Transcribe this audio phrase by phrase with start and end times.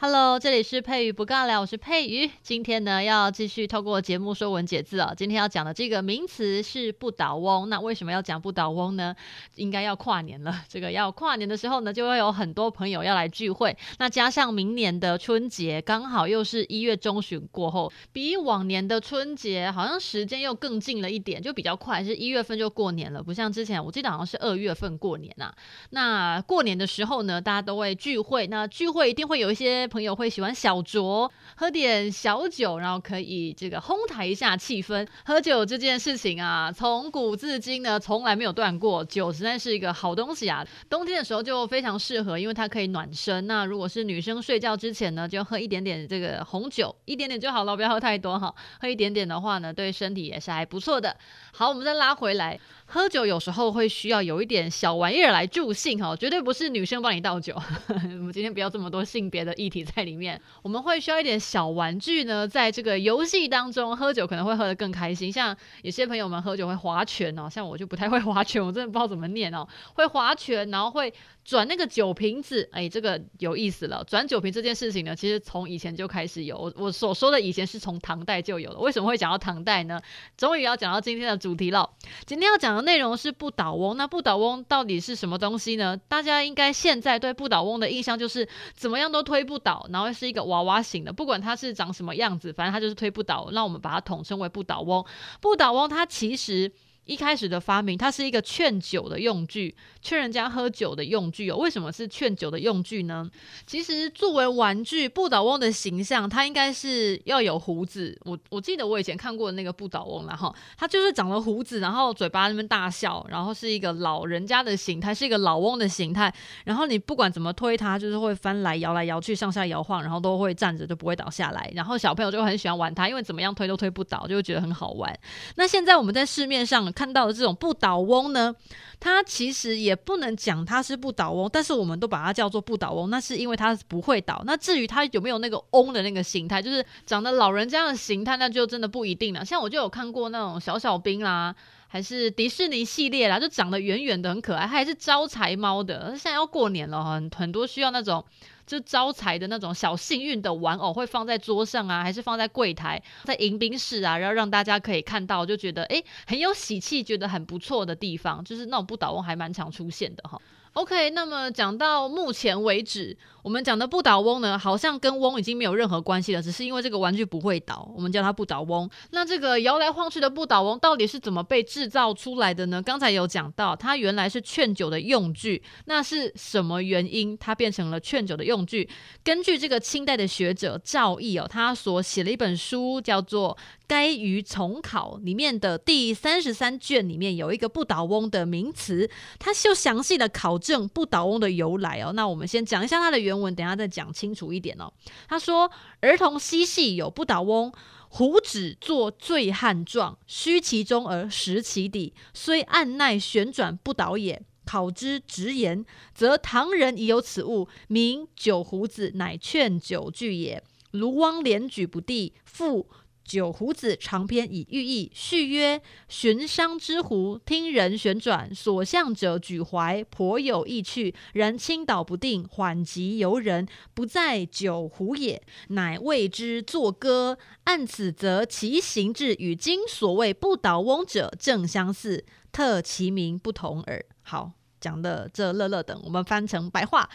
[0.00, 2.30] Hello，这里是佩瑜不尬聊，我是佩瑜。
[2.40, 5.12] 今天呢，要继续透过节目说文解字啊。
[5.16, 7.68] 今天要讲的这个名词是不倒翁。
[7.68, 9.16] 那为什么要讲不倒翁呢？
[9.56, 10.62] 应该要跨年了。
[10.70, 13.76] 这个要跨年的时候呢，就会有很多朋友要来聚会。
[13.98, 23.20] 那加上明年的春节刚好又是一月中旬过后，比往年的春节好像时间又更近了一点，就比较快，是一月份就过年了。
[23.20, 25.52] 不像之前，我记得好像是二月份过年啊。
[25.90, 28.46] 那过年的时候呢，大家都会聚会。
[28.46, 29.87] 那聚会一定会有一些。
[29.88, 35.06] 朋友会喜欢小酌，喝点小酒，然后可以这个烘抬一下气氛。
[35.24, 39.04] 喝酒这件事情啊，从古至今呢，从来没有断过。
[39.04, 43.46] 酒实在是一个好东西啊，冬天的时候就非常适合，因为它可以暖身。
[43.46, 48.54] 那如果是女生睡觉之前呢，就喝一点点这个红酒，一点点就好了，不要喝太多哈。
[48.80, 51.16] 喝一点点的话呢，对身体也是还不错的。
[51.52, 52.58] 好，我们再拉回来。
[52.90, 57.54] 喝酒有时候会需要有一点小玩意儿来助兴哈，绝对不是女生帮你倒酒。
[58.18, 65.30] 我们今天不要这么多性别的议题在里面，我们会需要一点小玩具呢，在这个游戏当中喝酒可能会喝得更开心。
[65.30, 69.68] 像有些朋友们喝酒会划拳哦，像我就不太会划拳，我真的不知道怎么念哦。
[69.92, 71.12] 会划拳，然后会
[71.48, 74.04] 转那个酒瓶子，哎，这个有意思了。
[74.04, 76.58] 转酒瓶这件事情呢，其实从以前就开始有。
[76.58, 78.78] 我我所说的以前是从唐代就有了。
[78.80, 79.98] 为什么会讲到唐代呢？
[80.36, 81.88] 终于要讲到今天的主题了。
[82.26, 82.82] 今天要讲的。
[82.88, 85.96] 内容是不倒翁，那不倒翁到底是什么东西呢？
[86.08, 93.48] 大家应该现在对不倒翁的印象就是怎么样都推不倒，然后是一个娃娃型的，不管它是长什么样子，反正它就是推不倒。
[93.52, 95.04] 那我们把它统称为不倒翁。
[95.40, 96.70] 不倒翁它其实。
[97.08, 101.56] 一开始的发明，它是一个劝酒的用具，劝人家喝酒的用具哦。
[101.56, 103.26] 为什么是劝酒的用具呢？
[103.66, 108.14] 其实作为玩具，不倒翁的形象，它应该是要有胡子。
[108.26, 116.30] 我我记得我以前看过的那个不倒翁了哈，它就是长了胡子，然后嘴巴那边大笑，然后是一个老人家的形态，是一个老翁的形态。
[116.66, 121.72] 然后你不管怎么推它，就是会翻来摇来摇去，上下摇晃，然后都会站着，就不会倒下来。
[121.74, 125.18] 然后小朋友就很喜欢玩它，因为怎么样推都推不倒，就会觉得很好玩。
[125.56, 126.92] 那现在我们在市面上。
[126.98, 128.52] 看到的这种不倒翁呢，
[128.98, 134.42] 它其实也不能讲它是不倒翁，但是我们都把它叫做不倒翁，那是因为它不会倒。
[134.44, 139.44] 那至于它有没有那个翁的那个形态，就是长得老人家的形态，那就真的不一定了。
[139.44, 141.54] 像我就有看过那种小小兵啦，
[141.86, 146.08] 还是迪士尼系列啦，就长得圆圆的很可爱，它还是招财猫的。
[146.10, 148.24] 现在要过年了，很很多需要那种。
[148.68, 160.38] 就招财的那种小幸运的玩偶会放在桌上啊，还是放在柜台，在迎宾室啊，然后让大家可以看到，就觉得诶很有喜气，觉得很不错的地方，就是那种不倒翁还蛮常出现的哈。
[160.78, 168.88] OK，那么讲到目前为止，我们讲的不倒翁呢，好像跟翁已经没有任何关系了，只是因为这个玩具不会倒，我们叫它不倒翁。
[169.10, 172.80] 那这个摇来晃去的不倒翁到底是怎么被制造出来的呢？
[172.80, 178.88] 刚才有讲到，它原来是劝酒的用具，那是什么原因它变成了劝酒的用具？
[179.24, 183.58] 根据这个清代的学者赵翼哦，他所写了一本书叫做。
[183.88, 192.12] 该于重考里面的第三十三卷里面有一个不倒翁的名词，它就详细的考证不倒翁的由来哦。
[192.12, 194.92] 那我们先讲一下它的原文，等下再讲清楚一点哦。
[195.26, 195.70] 他说
[196.02, 197.72] ：“儿童嬉戏有不倒翁，
[198.10, 204.42] 胡子作醉汉状，虚其中而实其底，虽按捺旋转不倒也。
[204.66, 205.82] 考之直言，
[206.12, 210.62] 则唐人已有此物，名酒胡子，乃劝酒具也。
[210.90, 212.86] 卢汪连举不第，复。”
[213.28, 221.14] 九胡子长篇以寓意，序曰：寻商之壶，听人旋转，所向者举怀，颇有意趣。
[221.34, 227.36] 然倾倒不定，缓急由人，不在酒壶也，乃谓之作歌。
[227.64, 234.02] 按此则其形制与今所谓不倒翁者正相似，特其名不同耳。
[234.22, 237.06] 好，讲的这乐乐等，我们翻成白话。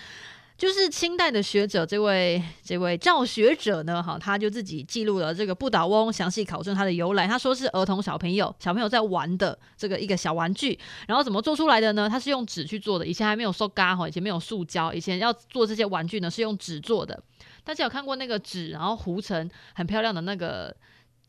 [0.63, 7.27] 就是清代的学者，这位这位赵学者呢，哈，他就自己记录了这个不倒翁，详细考证它的由来。
[7.27, 12.09] 他说是儿童小朋友小朋友在玩的这个一个小玩具，然后怎么做出来的呢？
[12.09, 17.21] 它是用纸去做的，以前还没有塑胶哈，以前没有塑胶，以前要做这些玩具呢是用纸做的。
[17.65, 20.73] 大家有看过那个纸，然后糊成很漂亮的那个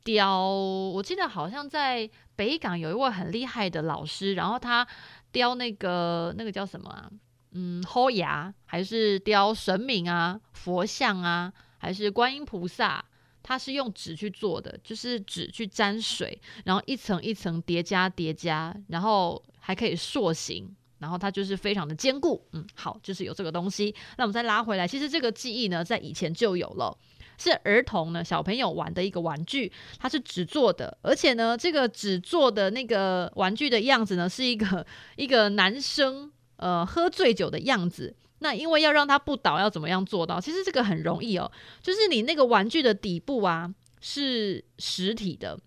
[0.05, 0.49] 雕？
[0.49, 4.87] 我记得好像在北港有一位很厉害的老师，然后他
[5.33, 7.11] 雕那个那个叫什么啊？
[7.55, 13.05] 嗯，豁牙还是雕神明啊、佛像啊，还是观音菩萨？
[13.47, 22.43] 它是用纸去做的，就是纸去沾水，然后一层一层叠加叠加，然后还可以塑形，然后它就是非常的坚固。
[22.53, 23.95] 嗯，好，就是有这个东西。
[24.17, 26.97] 那我们再拉回来，其实这个技艺呢，在以前就有了，
[27.37, 34.87] 是儿童呢小朋友玩的一个玩具，它是纸做的，而且呢，这个纸做的那个玩具的样子呢，是一个
[35.17, 36.33] 一个男生。
[36.57, 40.41] 呃，喝醉酒的样子，那因为要让它不倒，要怎么样做到？
[40.41, 41.51] 其实这个很容易哦，
[41.83, 45.59] 就是你那个玩具的底部啊是实体的，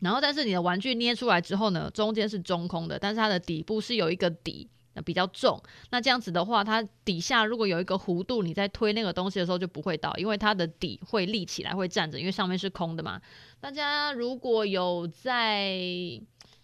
[0.00, 4.68] 然后但是你的玩具捏出来之后呢，中间是中空的，但是它的底部是有一个底。
[5.04, 13.20] 比较重，那这样子的话，它底下如果有一个弧度，你在推那个东西的时候就不会倒，因为它的底会立起来，会站着，因为上面是空的嘛。
[13.60, 16.20] 大家如果有在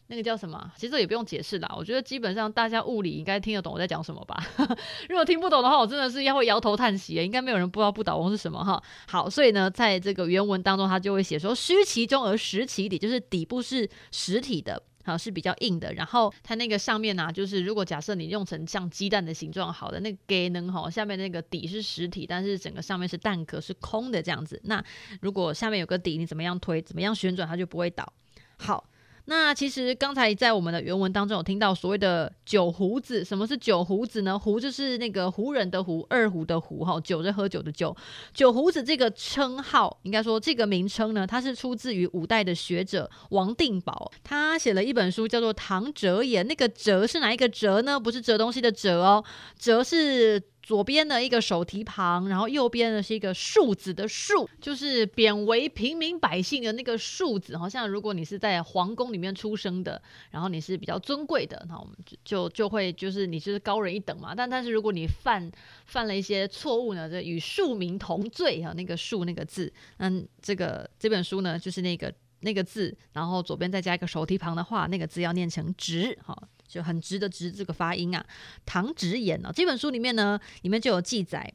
[0.09, 4.37] 那个叫什么，其实也不用解释啦，我觉得基本上大家物理应该听得懂我在讲什么吧。
[5.09, 8.83] 如果听不懂的话，我真的是要会摇头叹息，应该没有人不知道不倒翁是什么哈。
[9.09, 14.83] 好，所以呢，在这个原文当中，它就会写说虚其中而实其底，就是底部是实体的。
[15.07, 24.59] 好，是比较硬的，然后它那个上面呢、就是如果假设你用成像鸡蛋的形状，好的，那个给能哈，下面那个底是实体，但是整个上面是蛋壳是空的这样子。
[24.65, 24.83] 那
[25.21, 28.11] 如果下面有个底，你怎么样推，怎么样旋转，它就不会倒。
[28.59, 28.85] 好。
[29.27, 34.39] 那其实刚才在我们的原文当中有听到所谓的酒胡子，什么是酒胡子呢？
[34.39, 37.97] 胡就是那个胡人的胡，二胡的胡哈，酒是喝酒的酒。
[38.35, 47.99] 酒胡子这个称号，应该说这个名称呢，它是出自于五代的学者王定保，他写了一本书叫做《唐折言》，那个折是哪一个折呢？
[47.99, 49.25] 不是折东西的折哦，
[49.59, 50.43] 折是。
[50.65, 57.55] 左边的一个手提旁，然后右边的是一个庶子的庶，就是贬为平民百姓的那个庶子。
[57.55, 60.01] 好像如果你是在皇宫里面出生的，
[60.31, 64.35] 然后你是比较尊贵的，那我们就就就会就是你就是高人一等嘛。
[64.35, 65.53] 但但是如果你犯
[65.85, 68.73] 犯了一些错误呢，就与庶民同罪啊。
[68.75, 72.11] 那个庶那个字，嗯，这个这本书呢就是那个
[72.41, 76.49] 那个字，然后左边再加一个手提旁的话，那个字要念成直，好。
[76.67, 78.25] 就很直的直这个发音啊，
[78.65, 81.53] 唐直言呢，这本书里面呢，里面就有记载，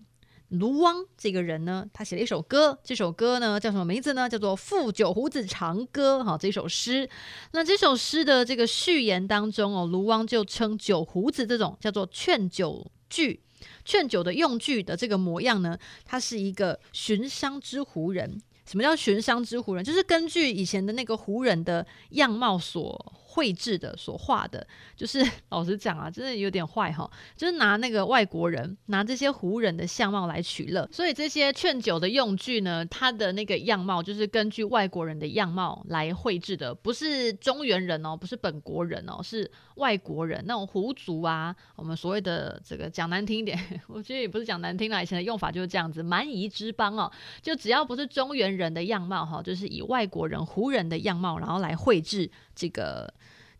[0.50, 4.30] 卢汪这个人呢，他写了一首歌，这首歌呢叫什么名字呢？
[4.30, 7.10] 叫做《赋酒胡子长歌》哈，这首诗。
[7.52, 13.42] 那这首诗的这个序言当中哦，卢汪就称酒胡子这种叫做劝酒具、
[13.86, 18.42] 劝酒的用具的这个模样呢，他是一个寻商之胡人。
[18.66, 19.84] 什么叫寻商之胡人？
[19.84, 23.14] 就是根据以前的那个胡人的样貌所。
[23.32, 24.66] 绘制的所画的，
[24.96, 47.12] 就是 老实讲啊，真的有点坏哈，就是拿那个外国人拿这些胡人的相貌来取乐，所以这些劝酒的用具呢，它的那个样貌就是根据外国人的样貌来绘制的，不是中原人哦，不是本国人哦，是外国人那种胡族啊，我们所谓的这个讲难听一点， 我觉得也不是讲难听啦，以前的用法就是这样子，蛮夷之邦哦，
[47.44, 52.30] 就只要不是中原人的样貌哈，就是以外国人胡人的样貌，然后来绘制
[52.60, 53.12] 这个。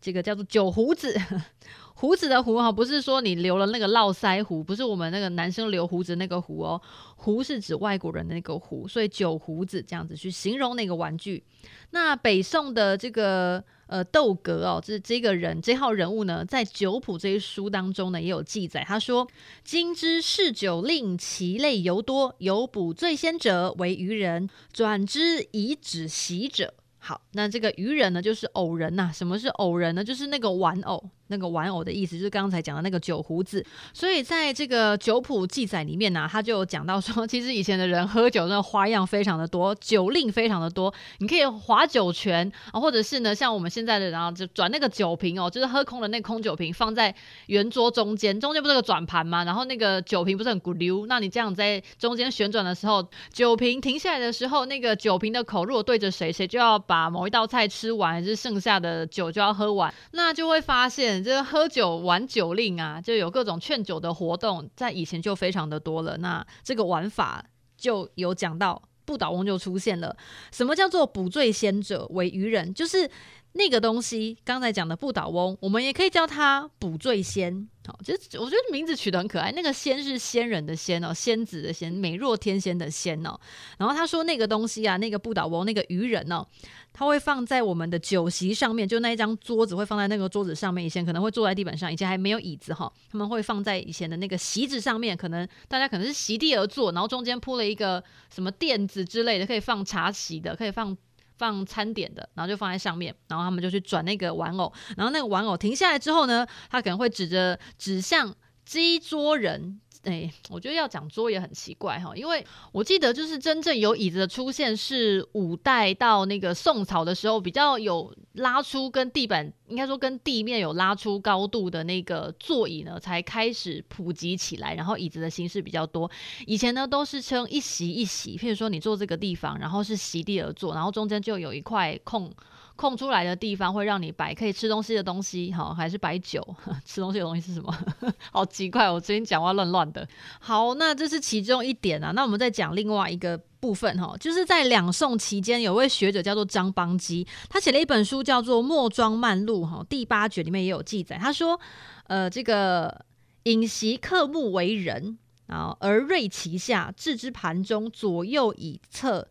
[0.02, 1.14] 这个叫做酒胡子，
[1.92, 6.80] 胡子的胡哈，不是说你留了那个络腮胡，不是我们那个男生留胡子那个胡哦，
[7.16, 11.44] 胡是指外国人的那个胡，所以酒胡子这样子去形容那个玩具。
[11.90, 19.28] 那北宋的这个呃窦格哦，这这个人这号人物呢，在《酒谱》这一书当中呢也有记载，他说
[19.62, 30.04] ：“今之试酒令，其类尤多，有补醉仙者为渔人，转之以止席者。”好，那这个愚人呢，就是偶人呐、什么是偶人呢？
[30.04, 31.10] 就是那个玩偶。
[31.30, 40.92] 那个玩偶的意思就是刚才讲的那个酒壶子，所以在这个酒谱记载里面呢、啊，他就讲到说， 其实以前的人喝酒那花样非常的多，酒令非常的多。
[41.18, 47.14] 你可以划酒泉啊，或者是呢，像我们现在的人啊，就转那个酒瓶哦，就是喝空的那空酒瓶放在
[47.46, 49.44] 圆桌中间，中间不是个转盘吗？
[49.44, 61.19] 然后那个酒瓶不是很咕溜，那你这样在中间旋转的时候，酒瓶停下来的时候，那个酒瓶的口如果对着谁，谁就要把某一道菜吃完，还是剩下的酒就要喝完，那就会发现。
[61.22, 66.16] 这喝酒玩酒令啊，就有各种劝酒的活动，在以前就非常的多了。
[66.18, 67.44] 那这个玩法
[67.76, 70.16] 就有讲到，不倒翁就出现了。
[70.52, 72.72] 什么叫做补醉仙者为愚人？
[72.72, 73.10] 就是
[73.52, 77.68] 那个东西，刚才讲的不倒翁，我们也可以叫它补醉仙。
[77.86, 79.50] 好，其实我觉得名字取得很可爱。
[79.50, 83.36] 那个仙是仙人的仙哦，仙子的仙，美若天仙的仙哦。
[83.78, 86.46] 然后他说那个东西啊，那个不倒翁，那个鱼人哦，
[86.92, 90.84] 他会放在我们的酒席上面，就那一张桌子会放在那个桌子上面。
[90.84, 95.16] 以前可能会坐在地板上，以前还没有椅子哈，他们会放在以前的那个席子上面。
[95.16, 100.96] 可能大家可能是席地而坐，然后中间铺了一个什么垫子之类的，可以放茶席的，可以放。
[101.40, 109.80] 放餐点的，然后就放在上面，然后他们就去转那个玩偶，然后那个玩偶停下来之后呢，他可能会指着指向鸡桌人。
[110.04, 112.42] 哎，我觉得要讲桌也很奇怪哈，因为
[112.72, 126.10] 我记得就是真正有椅子的出现是五代到那个宋朝的时候，比较有拉出跟地板应该说跟地面有拉出高度的那个座椅呢，才开始普及起来，然后椅子的形式比较多。
[126.46, 132.32] 以前呢都是称一席一席，譬如说你坐这个地方，然后是席地而坐，然后中间就有一块空。
[132.80, 136.42] 空出来的地方会让你摆可以吃东西的东西，好，还是摆酒？
[136.86, 137.70] 吃东西的东西是什么？
[138.32, 140.08] 好奇怪，我最近讲话乱乱的。
[140.40, 142.12] 好，那这是其中一点啊。
[142.12, 151.60] 那我们再讲另外一个部分哈，就是在两宋期间，有位学者叫做张邦基，他写了一本书叫做《墨庄漫录》哈，第八卷里面也有记载，他说，
[152.06, 153.04] 呃，这个
[153.42, 155.18] 饮席客目为人。
[155.46, 159.26] 然后而锐其下，置之盘中，左右以侧，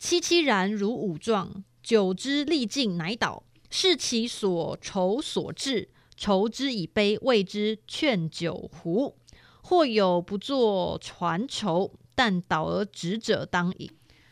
[0.00, 1.62] 凄凄然如舞状。
[1.86, 3.44] 久之力尽，乃倒。
[3.70, 9.16] 视其所愁所置，筹之以杯，谓之劝酒壶。
[9.62, 13.88] 或有不作传愁，但倒而止者当饮。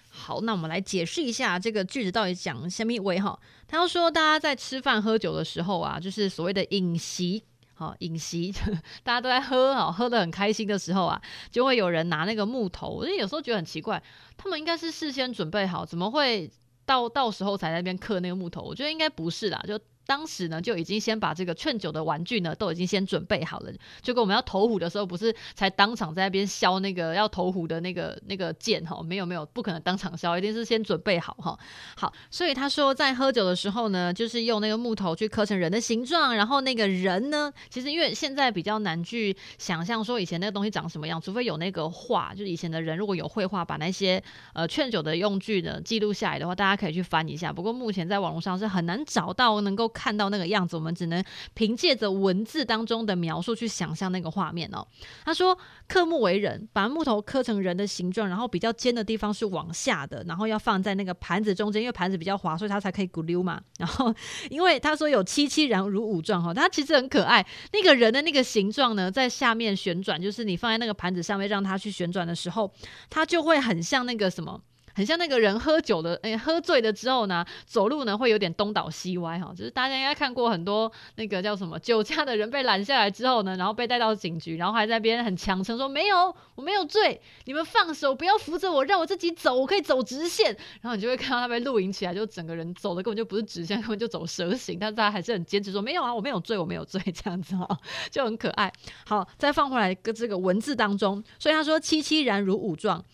[0.09, 3.39] 好，那我们来解释一下这个句子到底讲什么意味哈？
[3.69, 7.45] 他要说，大家在吃饭喝酒的时候啊，就是所谓的饮席。
[7.75, 8.53] 好，饮席，
[9.05, 12.89] 大家都在喝，好，喝得很开心的时候啊，就会有人拿那个木头。
[12.89, 14.03] 我有时候觉得很奇怪，
[14.37, 16.51] 他们应该是事先准备好，怎么会
[16.85, 18.63] 到到时候才在那边刻那个木头？
[18.63, 19.79] 我觉得应该不是啦，就。
[20.07, 23.73] 当时呢，就已经先把这个劝酒的玩具呢，都已经先准备好了。
[24.03, 29.03] 就跟我们要投壶的时候，不是才当场在那边削那个要投壶的那个那个剑哈？
[29.03, 31.59] 没有没有，不可能当场削，一定是先准备好哈。
[31.97, 47.51] 好，所以他说在喝酒的时候呢，就是用那个木头去刻成人的形状，然后那个人呢，其实因为现在比较难去想象说以前那个东西长什么样，除非有那个画，就是以前的人如果有绘画，把那些呃劝酒的用具呢记录下来的话，大家可以去翻一下。
[47.51, 49.91] 不过目前在网络上是很难找到能够。
[49.95, 51.25] 看到那个样子，我们只能
[51.55, 54.87] 凭借着文字当中的描述去想象那个画面哦。
[55.25, 55.57] 他说
[55.89, 63.61] ：“刻木为人，把木头刻成人的形状，然后比较尖的地方是往下的，然后要放在那个盘子中间，因为盘子比较滑，所以它才可以咕溜嘛。
[63.79, 64.13] 然后，
[64.51, 67.47] 因为他说有凄凄然如舞状哈，它其实很可爱。
[67.73, 72.73] 那个人的那个形状呢，在下面旋转，就是你放在那个盘子上面让它去旋转的时候，
[73.09, 74.61] 它就会很像那个什么。”
[74.95, 90.57] 很像那个人喝酒的，诶、喝醉了之后呢，走路呢会有点东倒西歪哈，就是大家应该看过很多那个叫什么酒驾的人被拦下来之后呢，然后被带到警局，然后还在边很强撑说没有，我没有醉，你们放手，不要扶着我，让我自己走，我可以走直线。
[90.81, 97.67] 然后你就会看到他被录影起来，就整个人走的根本就不是直线，根本就走蛇形，但是他还是很坚持说没有啊，我没有醉，我没有醉，这样子哈，
[98.11, 98.73] 就很可爱。
[99.07, 103.05] 好，再放回来个这个文字当中，所以他说凄凄然如舞状。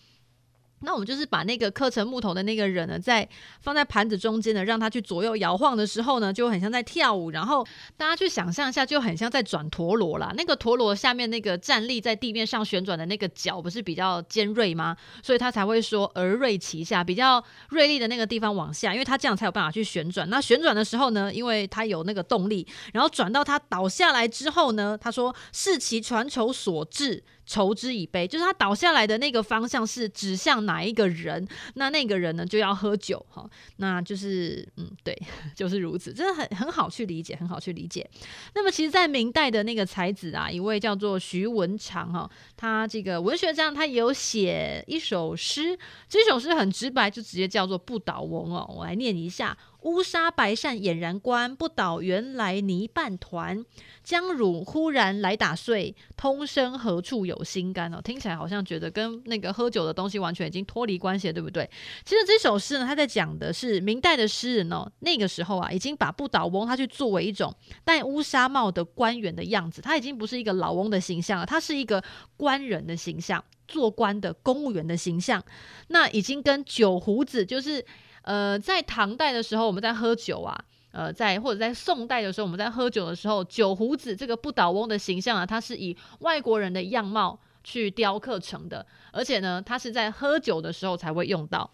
[0.83, 3.27] 那我们就是把那个刻成木头的那个人呢，在
[3.61, 7.31] 放在盘子中间呢，让他去左右摇晃的时候呢，就很像在跳舞。
[7.31, 10.33] 然后大家去想象一下，就很像在转陀螺啦。
[10.35, 14.97] 那个陀螺下面那个站立在地面上旋转的那个角，不是比较尖锐吗？
[15.21, 20.29] 所以他才会说而锐其下，比较锐利的那个地方往下，因为他这样才有办法去旋转。
[20.29, 27.23] 那旋转的时候呢，因为他有那个动力，然后转到他倒下来之后呢，他说视其传球所致。
[27.51, 35.13] 筹之以杯，就是他倒下来的那个方向是指向哪一个人，那那个人呢就要喝酒哈，那就是嗯对，
[35.53, 38.09] 就是如此，真的很很好去理解，很好去理解。
[38.55, 45.77] 那么其实，在明代的那个才子啊，一位叫做徐文长哈，他这个文学家他也有写一首诗，
[46.07, 49.57] 这首诗很直白，就直接叫做不倒翁哦，我来念一下。
[49.81, 53.63] 乌纱白扇俨然观，不倒原来泥半团。
[54.03, 58.01] 将汝忽然来打碎，通身何处有心肝哦？
[58.01, 61.69] 听起来好像觉得跟那个喝酒的东西完全已经脱离关系了，对不对？
[62.03, 72.03] 其实这首诗呢，他在讲的是明代的诗人哦，那个时候啊，已经把不倒翁他去作为一种戴乌纱帽的官员的样子，他已经不是一个老翁的形象了，他是一个
[72.35, 75.43] 官人的形象，做官的公务员的形象。
[75.87, 77.83] 那已经跟酒胡子就是。
[78.23, 80.55] 呃，在唐代的时候，我们在喝酒啊，
[80.91, 91.67] 呃，在或者在宋代的时候，我们在喝酒的时候，酒胡子这个不倒翁的形象啊，它是以外国人的样貌去雕刻成的，而且呢，它是在喝酒的时候才会用到。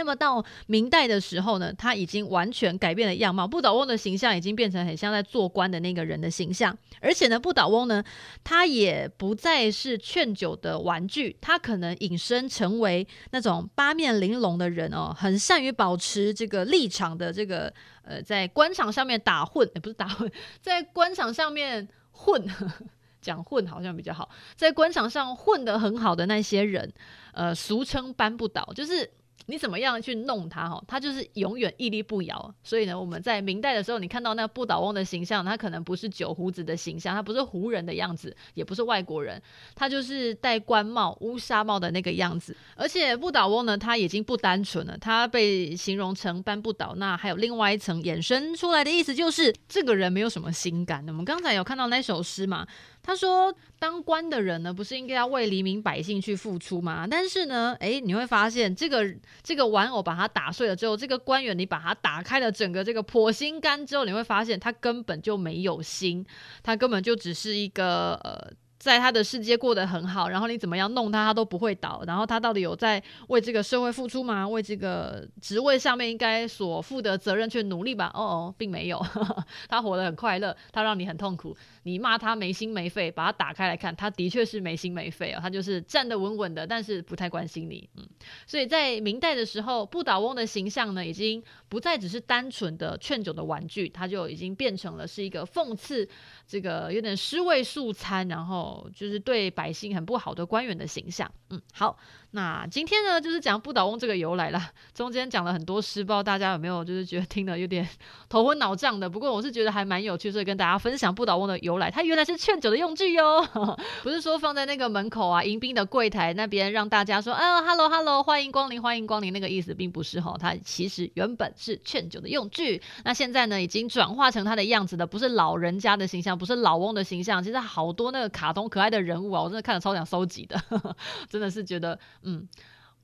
[0.00, 8.02] 那么到明代的时候呢，他已经完全改变了样貌，不倒翁的形象已经变成很像在做官的那个人的形象，而且呢，不倒翁呢，
[8.42, 17.70] 他也不再是劝酒的玩具，他可能引申成为那种八面玲珑的人哦，很善于保持这个立场的这个
[18.02, 22.42] 呃，在官场上面打混，也不是打混，在官场上面混，
[23.20, 26.90] 讲混好像比较好，在官场上混得很好的那些人，
[27.34, 29.10] 呃，俗称搬不倒，就是。
[29.50, 30.68] 你怎么样去弄它？
[30.68, 32.54] 哈，它就是永远屹立不摇。
[32.62, 39.42] 所以呢，我们在明代的时候，你看到那不倒翁的形象，它可能不是酒壶子的形象，它不是胡人的样子，也不是外国人，
[39.74, 42.56] 它就是戴官帽、乌纱帽的那个样子。
[42.76, 51.04] 而且不倒翁呢，它已经不单纯了，它被形容成搬不倒，那还有另外一层衍生出来的意思，就是这个人没有什么心肝。
[51.08, 52.66] 我们刚才有看到那首诗嘛？
[53.02, 57.06] 他说：“当官的人呢，不是应该要为黎民百姓去付出吗？
[57.10, 59.04] 但是呢，诶，你会发现这个
[59.42, 66.24] 这个玩偶把它打碎了之后，这个官员你把它打开了整个这个破心肝之后，你会发现他根本就没有心，
[66.62, 72.02] 他根本就只是一个呃。”在他的世界过得很好，然后你怎么样弄他，他都不会倒。
[72.06, 74.48] 然后他到底有在为这个社会付出吗？
[74.48, 78.10] 为这个职位上面应该所负的责任去努力吧？
[78.14, 78.98] 哦哦，并没有，
[79.68, 81.54] 他活得很快乐，他让你很痛苦。
[81.82, 87.86] 你骂他没心没肺，把他打开来看，他的确是没心没肺哦，他就是站得稳稳的，但是不太关心你。
[87.98, 88.08] 嗯，
[88.46, 96.08] 所以在明代的时候，不倒翁的形象呢，已经不再只是单纯的劝酒的玩具，他就已经变成了是一个讽刺
[96.46, 98.69] 这个有点尸位素餐，然后。
[98.94, 101.30] 就是对百姓很不好的官员的形象。
[101.48, 101.98] 嗯，好，
[102.32, 104.70] 那今天呢，就是讲不倒翁这个由来啦。
[104.94, 107.88] 中间讲了很多诗，不知道大家有没有就是觉得听得有点
[108.28, 109.10] 头昏脑胀的？
[109.10, 111.90] 不过我是觉得还蛮有趣，所以跟大家分享不倒翁的由来。
[111.90, 113.44] 它原来是劝酒的用具哟，
[114.02, 120.36] 不是说放在那个门口啊迎宾的柜台那边让大家说，啊，hello hello，欢迎光临欢迎光临那个意思，并不是哈。
[120.38, 122.80] 它其实原本是劝酒的用具。
[123.04, 127.42] 那现在呢，已经转化成它的样子的，不是老人家的形象，不是老翁的形象。
[127.42, 128.60] 其实好多那个卡通。
[128.70, 130.56] 可爱的人物啊，我真的看了超想收集的，
[131.28, 132.46] 真的是觉得，嗯，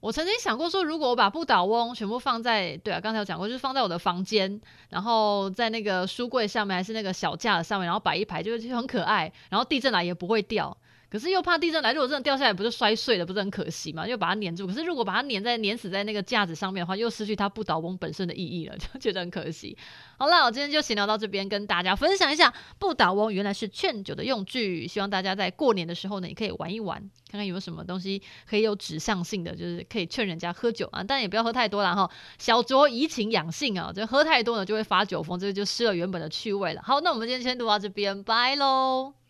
[0.00, 10.76] 我曾经想过说，如果我把不倒翁全部放在，对啊，刚才有讲过，就是放在我的房间，然后在那个书柜上面，还是那个小架子上面，然后摆一排，就就很可爱，然后地震来也不会掉。
[11.08, 14.06] 可是又怕地震来，如果真的掉下来，不是摔碎了，不是很可惜吗？
[14.06, 14.66] 又把它粘住。
[14.66, 19.78] 可是如果把它粘在粘死在那个架子上面的话，又失去它不倒翁本身的意义了，就觉得很可惜。
[20.18, 24.88] 好了，我今天就闲聊到这边，跟大家分享一下不倒翁原来是劝酒的用具。
[24.88, 26.98] 希望大家在过年的时候呢，也可以玩一玩，
[27.30, 31.04] 看看有没有什么东西可以有指向性的，就是可以劝人家喝酒啊。
[31.04, 36.82] 但也不要喝太多了哈，小酌怡情养性啊，就喝太多呢就会发酒疯，这个就失了原本的趣味了。
[36.84, 39.25] 好，那我们今天先读到这边，拜喽。